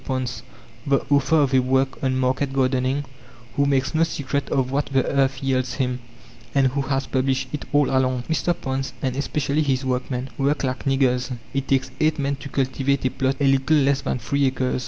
Ponce, 0.03 0.41
the 0.87 1.05
author 1.11 1.35
of 1.41 1.53
a 1.53 1.59
work 1.59 2.01
on 2.03 2.17
market 2.17 2.51
gardening, 2.53 3.05
who 3.55 3.67
makes 3.67 3.93
no 3.93 4.01
secret 4.03 4.49
of 4.49 4.71
what 4.71 4.87
the 4.87 5.05
earth 5.05 5.43
yields 5.43 5.75
him, 5.75 5.99
and 6.55 6.65
who 6.69 6.81
has 6.81 7.05
published 7.05 7.47
it 7.53 7.65
all 7.71 7.87
along. 7.87 8.23
M. 8.27 8.55
Ponce, 8.55 8.91
and 9.03 9.15
especially 9.15 9.61
his 9.61 9.85
workmen, 9.85 10.31
work 10.39 10.63
like 10.63 10.85
niggers. 10.85 11.31
It 11.53 11.67
takes 11.67 11.91
eight 11.99 12.17
men 12.17 12.35
to 12.37 12.49
cultivate 12.49 13.05
a 13.05 13.11
plot 13.11 13.35
a 13.39 13.45
little 13.45 13.77
less 13.77 14.01
than 14.01 14.17
three 14.17 14.45
acres 14.47 14.77
(2. 14.77 14.79